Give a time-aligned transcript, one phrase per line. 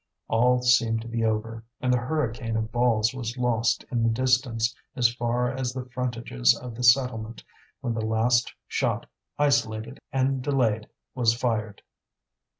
[0.27, 4.73] All seemed to be over, and the hurricane of balls was lost in the distance
[4.95, 7.43] as far as the frontages of the settlement,
[7.81, 9.05] when the last shot,
[9.37, 11.83] isolated and delayed, was fired.